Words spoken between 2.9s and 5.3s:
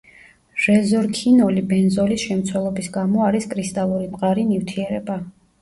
გამო არის კრისტალური მყარი ნივთიერება.